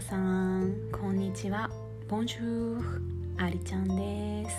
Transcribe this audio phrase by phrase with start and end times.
[0.00, 1.68] さんこんにちは。
[2.08, 2.82] ボンジュー
[3.36, 4.56] ありちゃんです、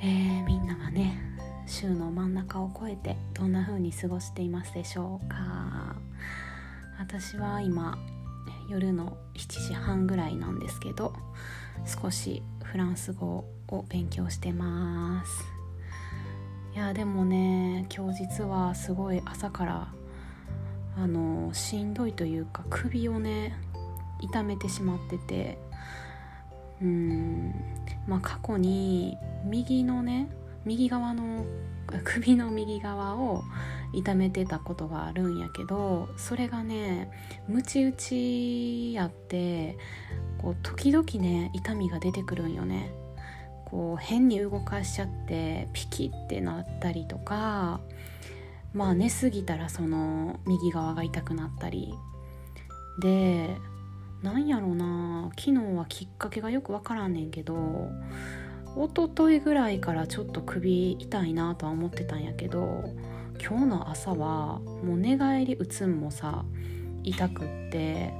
[0.00, 1.20] えー、みんなはね
[1.66, 5.96] 週の真ん中を越えてどんな風に過ごしていますでしょうか。
[7.00, 7.98] 私は今
[8.68, 11.12] 夜の7時半ぐらいなんですけど
[11.84, 15.44] 少しフランス語を勉強してます。
[16.72, 19.88] いやでもね今日実はすごい朝から
[20.96, 23.54] あのしんどいというか首をね
[24.20, 25.58] 痛めてしまってて
[26.80, 27.54] うん
[28.06, 30.28] まあ過去に右のね
[30.64, 31.44] 右側の
[32.04, 33.44] 首の右側を
[33.92, 37.10] 痛めてたことがあるんやけどそれがね
[37.46, 39.78] ムチ打ちやって
[40.38, 42.90] こう時々ね痛みが出てくるんよね。
[43.66, 47.80] こう変に動かしちゃってピキってなったりとか
[48.76, 51.94] まあ寝すぎたらその右側が痛くなったり。
[53.00, 53.56] で
[54.22, 57.90] なんやろうな昨日はきっかけがよく分からんねんけど
[58.74, 62.84] 一昨日ぐらいからちょっと首痛いなとは思ってたんやけど
[63.38, 66.46] 今日の朝はもう寝返り打つんもさ
[67.02, 68.14] 痛くって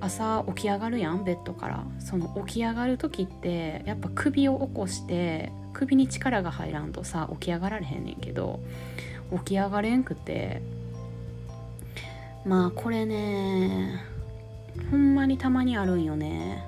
[0.00, 1.86] 朝起き上がるやんベッドから。
[1.98, 8.60] その起き上がる時ってやっぱ首を起こして首に力が入らんとさ起き上がられへんねんけど
[9.32, 10.62] 起き上がれんくて。
[12.46, 14.04] まあこれね
[14.92, 16.64] ほんまにたまにあるんよね。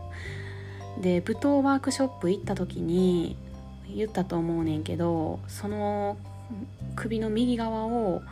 [1.00, 3.36] で舞踏ワークショップ行った時に
[3.94, 6.16] 言ったと思うねんけどその
[6.96, 8.22] 首の右側を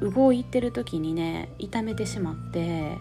[0.00, 2.96] 動いてる時にね痛めてしまって。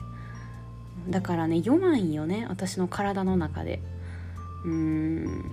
[1.09, 3.81] だからね弱いんよね私の体の中で。
[4.66, 5.52] うん。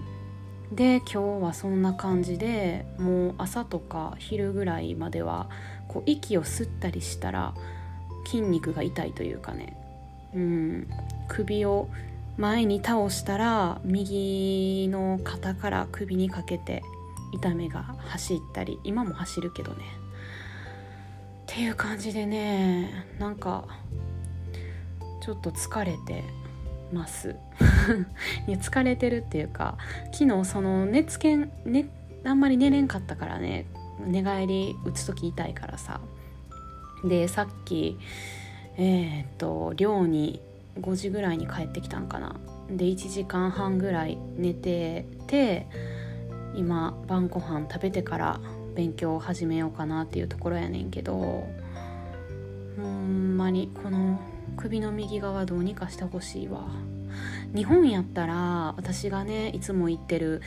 [0.72, 5.48] で今日はそんな感じでもう朝とか昼ぐらいまでは
[5.88, 7.54] こう息を吸ったりしたら
[8.24, 9.76] 筋肉が痛いというかね。
[10.34, 10.88] うん。
[11.28, 11.88] 首を
[12.36, 16.82] 前に倒したら右の肩から首にかけて
[17.32, 19.84] 痛めが走ったり今も走るけどね。
[21.42, 23.64] っていう感じでねなんか
[25.20, 26.22] ちょっと疲れて
[26.92, 27.34] ます。
[28.46, 29.76] いや疲れてるっていうか
[30.12, 31.88] 昨日その寝つけん、ね、
[32.24, 33.66] あんまり寝れんかったからね
[34.06, 36.00] 寝返り打つ時痛いからさ。
[37.04, 37.98] でさっき
[38.76, 40.40] えー、っと寮に
[40.80, 42.36] 5時ぐらいに帰ってきたんかな。
[42.70, 45.66] で1時間半ぐらい寝てて
[46.54, 48.40] 今晩ご飯食べてから
[48.74, 51.46] 勉強を始めようかなっていうところやねんけど
[52.80, 54.20] ほんまにこの
[54.56, 56.68] 首の右側どうにかしてほしいわ。
[57.54, 60.42] 日本やったら私がねいつも行ってる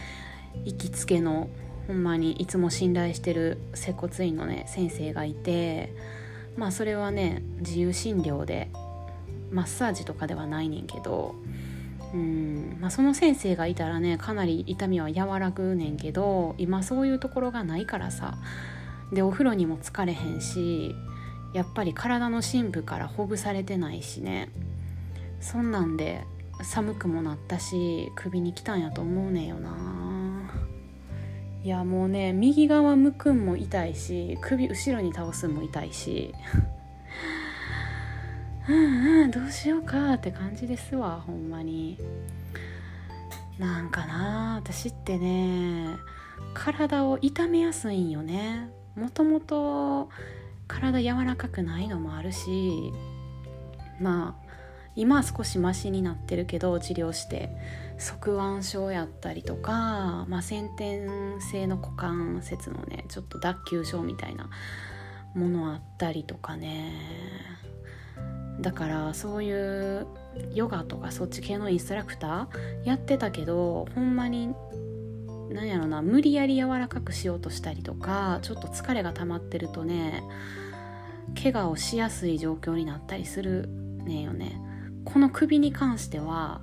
[0.66, 1.50] 行きつけの
[1.88, 5.94] ほんまにいつも信頼してる接骨院のね先生がいて
[6.56, 8.69] まあそれはね自由診療で
[9.51, 11.35] マッサージとかではないねんけど
[12.13, 18.38] うんまあ、その先生がいたらねかなり痛みは和らぐねんけど今そういうところがないからさ
[19.12, 20.95] でお風呂にも疲れへんし
[21.53, 24.50] やっぱり体の深部からほぐされてないしね。
[25.40, 26.25] そんなんで
[26.63, 30.51] 寒くもなったし首に来たんやと思うねんよな。
[31.63, 36.34] いやもうね右側向くんも痛いし首後ろに倒すんも痛いし。
[38.68, 41.97] うんうんどうしようかって感じですわほんまに。
[43.59, 45.88] なんかな私ってね
[46.53, 48.69] 体を痛めやすいんよね。
[48.95, 50.09] もともと
[50.68, 52.91] 体柔らかくないのもあるし
[54.00, 54.42] まあ
[54.95, 57.49] 今は少しマシになってるけど治療して
[57.97, 64.49] 側腕症やったりとか、まあ、先天性の股関節のねちょっと脱臼症みたいな
[65.35, 66.93] ものあったりとかね。
[68.59, 70.05] だからそういう
[70.53, 74.53] ヨガとかそっち系のインストラクターやってたけどほんまに
[75.49, 80.23] 何やろな無理やり柔らかくしようとしたりとかちょっと疲れが溜まってるとね
[81.41, 83.68] 怪我をしやすい状況になったりする
[84.03, 84.59] ねよね。
[85.13, 86.62] この首に関しては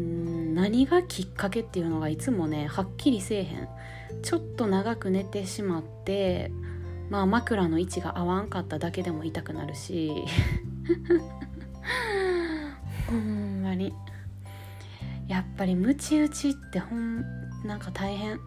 [0.00, 3.68] ん何がきっかけっていうのがいつもねはっきりせえへん。
[4.22, 6.50] ちょっと長く寝てしまって
[7.10, 10.24] まあ枕の位置が合わんかっただけでも痛くなるし。
[13.06, 13.92] ほんまに。
[15.28, 17.22] やっぱりムチ打ちってほん
[17.66, 18.40] なんか大変。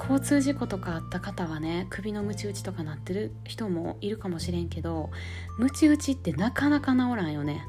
[0.00, 5.10] 交通事故とかあった方はね首のムチ打ちとかなってる人もいるかもしれんけど
[5.58, 7.64] ムチ打ちってなかなか治らんよね。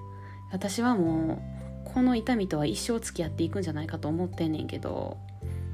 [0.51, 1.41] 私はも
[1.85, 5.17] うこの痛みとは一生付き合っていくんじゃないかと思ってんねんけど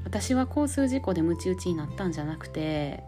[0.04, 3.02] 私は交通事故でムチ打ちになったんじゃなくて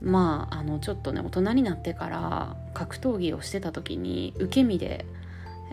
[0.00, 5.06] まああのちょっとね大人になってから格闘技をしてた時に受け身で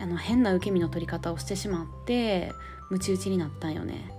[0.01, 2.51] あの変な受け身の取り方をしてしまって
[2.89, 4.18] ムチ打ちになったんよね。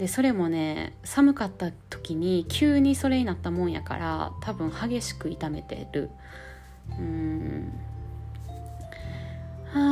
[0.00, 6.08] でそれもね寒かった時に急にそれになったもんやから多分激しく痛めてる。
[6.98, 7.70] うん。
[9.74, 9.82] あああ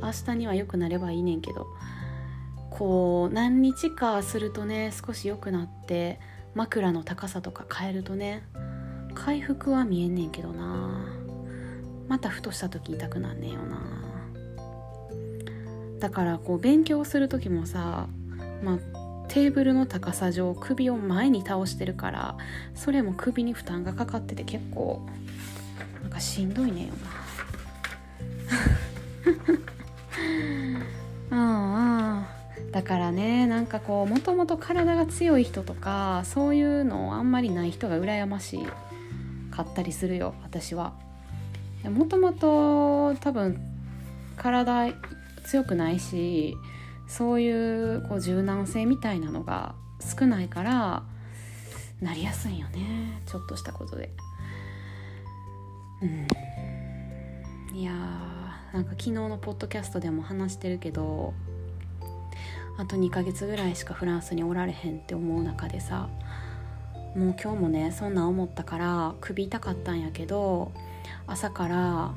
[0.00, 1.66] ああ明日には良くなればいいねんけど。
[2.70, 6.18] こう何日かするとね少し良くなって
[6.54, 8.42] 枕の高さとか変えるとね
[9.14, 11.04] 回復は見えんねんけどな。
[12.08, 13.78] またふとした時痛くなんねんよな。
[16.00, 18.08] だからこう勉強する時もさ
[18.64, 18.78] まあ
[19.28, 22.36] テーブルの高さ上首を前に倒してるから
[22.74, 25.06] それも首に負担がかかってて結構
[26.02, 26.88] なんかしんどいねよ
[31.30, 32.24] な うんうん
[32.72, 38.58] だからねなんかこうもともと体が強い人とかそういうのあんまりない人が羨まし
[39.50, 40.92] かったりするよ私は。
[41.84, 43.60] もともと多分
[44.36, 44.92] 体
[45.44, 46.56] 強くないし
[47.06, 47.50] そうい
[47.96, 51.02] うこう柔軟性みたいなのが少ないから
[52.00, 54.10] なりやすいよねちょっとしたことで。
[56.02, 56.06] う
[57.74, 61.32] ん、いやーなんか昨日のポッドキャストでも話してるけど
[62.76, 66.08] あと2ヶ月ぐらいしかフランスにおられへんって思う中でさ
[67.14, 70.72] もう今日もねそんな思ったから首痛かったんやけど
[71.26, 72.14] 朝から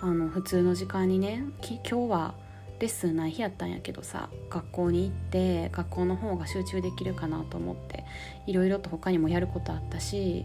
[0.00, 1.44] あの普通の時間にね
[1.88, 2.34] 今日は
[2.82, 8.04] レッスンない日やったんやけどさ学校に行って学校の方が集中できるかなと思って
[8.48, 10.44] いろいろと他にもやることあったし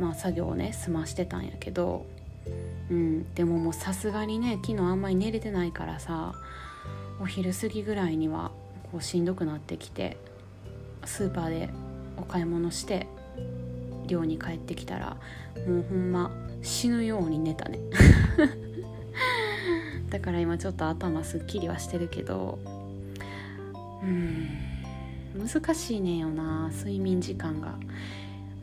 [0.00, 2.06] まあ作業をね済ましてたんやけど
[2.90, 6.34] うんでももうさすがにね昨日あんまり寝れてないからさ
[7.20, 8.50] お昼過ぎぐらいには
[8.90, 10.16] こうしんどくなってきて
[11.04, 11.70] スーパーで
[12.16, 13.06] お買い物して
[14.08, 15.16] 寮に帰ってきたら
[15.68, 16.32] もうほんま
[16.62, 17.78] 死ぬように寝たね。
[20.10, 22.58] だから今ちょっと頭すっきりはしてるけど
[24.02, 24.48] うん
[25.48, 27.78] 難しいねんよな睡眠時間が。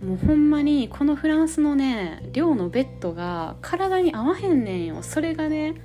[0.06, 5.02] もうほんまにこのフランスのね寮のベッドが体に合わへんねんよ。
[5.02, 5.76] それがね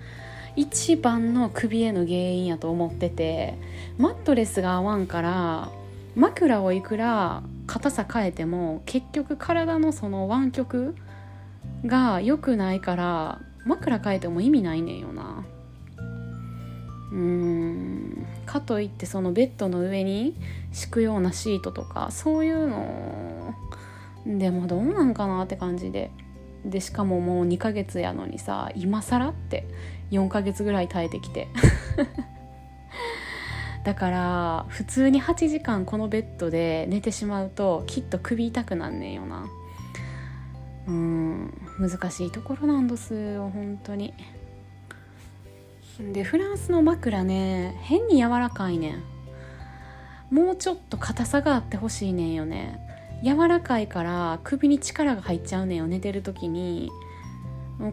[0.54, 3.54] 一番の首への原因やと思ってて
[3.96, 5.70] マットレスが合わんから
[6.14, 10.94] 枕をいくら硬さ変えても結局体のその湾曲
[11.86, 15.21] が良くないから枕変えても意味ないねんよな。
[17.12, 18.26] うーん。
[18.46, 20.36] かといってそのベッドの上に
[20.72, 23.54] 敷くようなシートとかそういうの
[24.26, 26.10] でもどうなんかなって感じで。
[26.64, 29.66] でしかももう2ヶ月やのにさ今更って
[30.12, 31.48] 4ヶ月ぐらい耐えてきて。
[33.84, 39.46] だから普通に8時間このベッドで寝てしまうときっと首痛くなんねんよな。
[40.86, 41.52] うん。
[41.80, 44.14] 難しいところなんですよ本当に。
[46.00, 48.92] でフランスの枕ね変に柔らかいね。
[48.92, 52.80] んもうちょっと硬さがあってほしいねんよね。
[53.22, 56.90] 柔らかいから首に力が入っちゃうねんよ寝てる時に。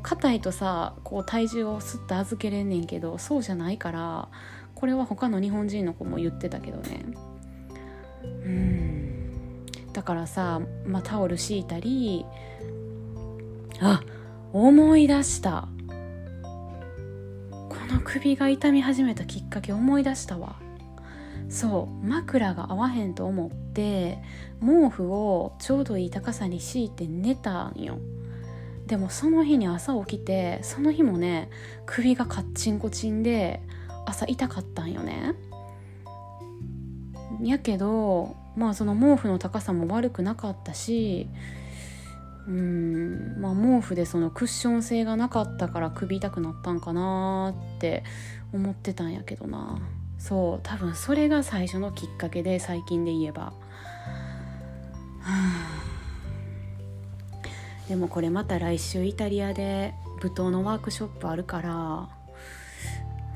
[0.04, 4.30] 硬いとさこう体重をスッと預けれんねんけどそうじゃないから
[4.75, 7.06] これは他の日本人の子も言ってたけどね。
[8.24, 9.66] うん。
[9.92, 12.25] だからさ、まあ、タオル敷いたり
[13.82, 14.01] あ
[14.53, 15.68] 思い出した。
[17.69, 20.55] この首が痛み始めたきっかけ思い出したわ。
[21.49, 24.19] そう枕が合わへんと思って
[24.59, 27.99] 毛布をちょうどいい高さに敷いて寝たんよ。
[28.88, 31.49] でもその日に朝起きてその日もね
[31.85, 33.61] 首がカッチンコチンで
[34.05, 35.35] 朝痛かったんよね。
[37.41, 41.27] やけどまあその毛布の高さも悪くなかったし
[42.50, 43.38] うん。
[43.39, 48.03] まあ毛布でそのクッション性がなかったから首痛くなったんかなって
[48.51, 49.79] 思ってたんやけどな。
[50.18, 53.53] そう多分それが最初のきっかけで最近で言えば。
[57.88, 62.10] でもこれまた来週イタリアで舞踏のワークショップあるから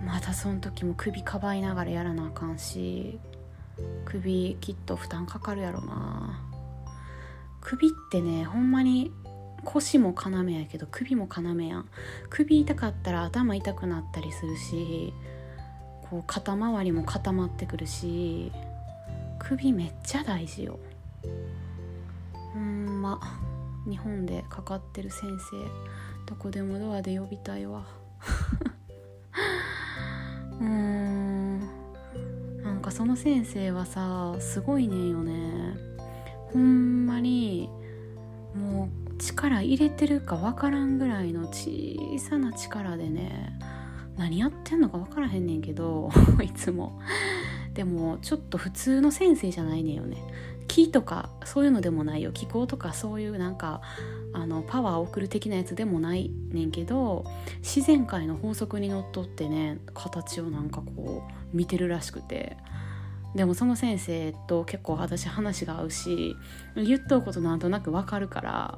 [0.05, 3.19] またその時も首かばいながらやらなあかんし
[4.05, 6.52] 首きっと負担かかるやろな。
[7.63, 9.11] 首ってねほんまに
[9.63, 11.89] 腰も要やけど首も要やん。
[12.29, 15.13] 首痛かったら頭痛くなったりするし
[16.09, 18.51] こう肩周りも固まってくるし
[19.39, 20.79] 首めっちゃ大事よ。
[22.53, 23.19] ほんま
[23.89, 25.35] 日本でかかってる先生
[26.25, 27.85] どこでもドアで呼びたいわ。
[30.59, 31.59] うん。
[32.61, 35.93] なんかその先生はさすごいねんよね。
[36.53, 37.52] ほんまに
[39.23, 43.57] 力入れてるか分からんぐらいの小さな力でね
[44.17, 46.11] 何やってんのか分からへんねんけど
[46.43, 46.99] いつも。
[47.73, 50.17] でもちょっと普通の先生じゃないねんよね。
[50.67, 52.31] 木とかそういうのでもないよ。
[52.31, 53.81] 気候とかそういうなんか
[54.33, 57.25] あのパワーを送る的なやつでもないねんけど
[57.61, 62.57] 自然界の法則にのっとってね形をなんかこう見てるらしくて。
[63.35, 66.35] でもその先生と結構私話が合うし
[66.75, 68.77] 言っとうことなんとなくわかるから、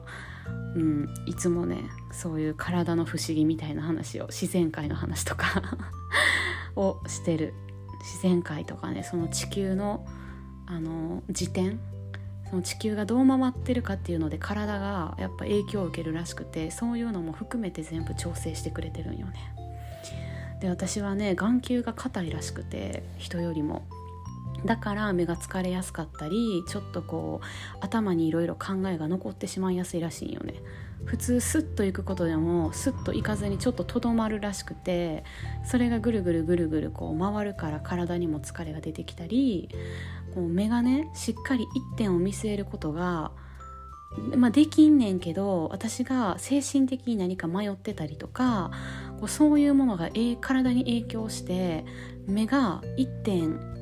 [0.75, 5.61] うん、いつもねそういう体の不思議みたいな話を自然界の話とか
[6.75, 7.53] をしてる
[8.01, 10.05] 自然界とかねその地球の
[10.67, 11.79] あの時点
[12.49, 19.55] その地球がどう回ってるかっていうので体がやっぱ影響を受けるらしくてそういうのも含めて全部調整してくれてるんよね。
[20.61, 23.83] で私はね眼球が硬いらしくて人よりも
[24.65, 30.55] だから目が疲れやすかったりちょっとこう頭にいろいろ考えが残ってしまいやすいらしいよね。
[31.05, 35.23] 普通スッと行くことでもスッと行かずにちょっととどまるらしくて
[35.63, 39.69] それがぐるぐるぐるぐるこう回るから体にも疲れが出てきたり
[40.33, 43.31] こう目がねしっかり一点を見据えることが
[44.35, 48.71] まあ、できんねんけど私が精神的に何か迷ってたりとか
[49.19, 51.85] こうそういうものが、え体に影響して
[52.27, 53.74] 目が一点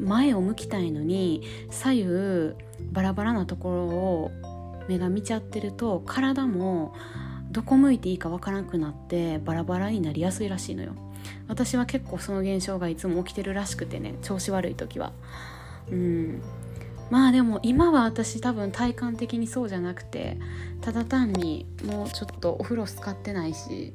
[0.00, 2.54] 前を向きたいのに左右
[2.92, 4.30] バラバラなところを
[4.88, 6.94] 目が見ちゃってると体も
[7.50, 10.94] どこ向いていいかわからなくなってバラバラになりやすいらしいのよ。
[11.48, 15.12] 私は結構その現象がいつも起きてるらしくてね調子悪い時は。
[15.90, 16.42] うん。
[17.10, 20.38] まあでも今は私多分体感的にそうじゃなくて
[20.80, 23.92] ただ単にもうちょっとお風呂使ってないし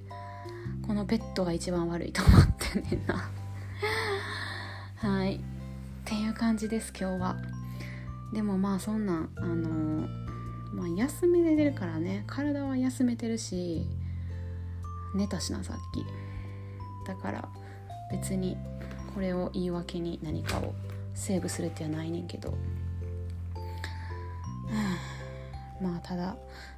[0.88, 3.30] このベッドが一番悪いと思ってんねんな。
[4.96, 5.40] はい。
[6.10, 7.38] っていう感じです今日は。
[8.34, 10.08] でもまあそんなんあの
[10.74, 12.24] まあ休めてるからね。
[12.26, 13.86] 体は休めてるし
[15.14, 16.04] 寝たしなさっき。
[17.08, 17.48] だから
[18.12, 18.58] 別に
[19.14, 20.74] これを言い訳に何かを
[21.14, 22.58] セーブするってはないねんけど。
[25.80, 26.36] まあただ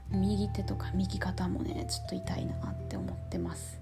[0.10, 3.80] 右手とか右肩もねちょっと痛いなって思ってます。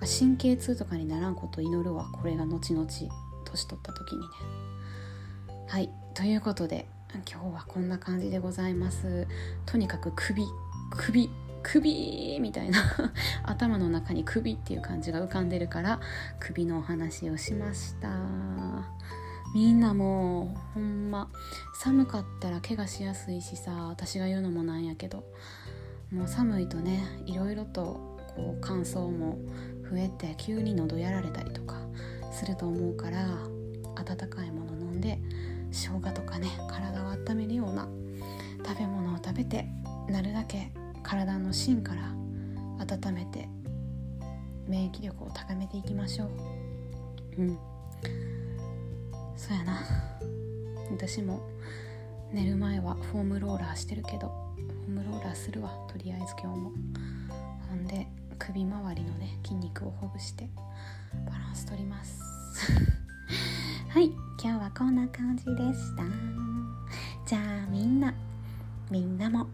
[0.00, 3.08] 神経痛とかにならんこと祈るわこれが後々年
[3.66, 4.26] 取った時にね。
[5.72, 5.88] はい。
[6.12, 6.84] ということで
[7.26, 9.26] 今日はこんな感じでございます。
[9.64, 10.44] とにかく首
[10.98, 11.30] 首
[11.62, 12.78] 首みたいな。
[13.42, 15.98] 頭の中に首っていう感じが浮かんでるから
[16.40, 18.10] 首のお話をしました。
[19.54, 21.30] みんなもうほんま
[21.72, 25.24] 寒かったら怪我しやすいしさ私が言うのもなんやけど。
[26.10, 29.38] もう寒いとねいろいろとこう乾燥も
[29.90, 31.76] 増えて急に喉やられたりとか
[32.30, 33.26] すると思うから
[33.96, 35.18] 温かいもの飲んで
[35.72, 37.88] 生姜とかね体を温めるような
[38.64, 39.66] 食べ物を食べて
[40.08, 40.70] なるだけ
[41.02, 42.12] 体の芯から
[42.78, 43.48] 温めて
[44.68, 46.30] 免疫力を高めていきましょう。
[47.38, 47.58] うん。
[49.36, 49.80] そうやな。
[50.90, 51.42] 私も
[52.32, 56.72] 寝る前はフォームローラーしてるけどフォームローラーするわとりあえず今日も。
[57.68, 58.06] ほんで
[58.38, 60.48] 首周りのね筋肉をほぐして
[61.26, 62.20] バランス取ります。
[63.92, 64.06] はい
[64.42, 66.02] 今日はこんな感じでした。
[67.26, 68.14] じゃあみんな
[68.90, 69.46] みんなも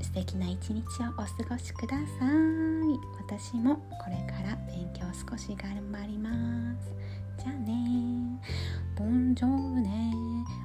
[0.00, 3.38] 素敵な一日をお過ごしください。
[3.38, 6.30] 私もこれから勉強少し頑張りま
[6.80, 7.44] す。
[7.44, 8.40] じゃあね。
[8.96, 10.14] ボンジョーネ。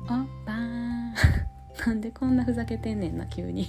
[0.03, 0.53] おっぱ
[1.87, 3.67] なんでこんなふざけてんねんな急に。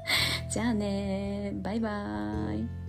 [0.48, 1.52] じゃあね。
[1.62, 2.85] バイバーイ。